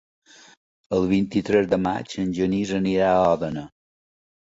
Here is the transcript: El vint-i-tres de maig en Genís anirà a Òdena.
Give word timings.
El 0.97 1.03
vint-i-tres 1.11 1.67
de 1.73 1.77
maig 1.83 2.15
en 2.23 2.31
Genís 2.39 2.73
anirà 2.79 3.11
a 3.11 3.21
Òdena. 3.35 3.67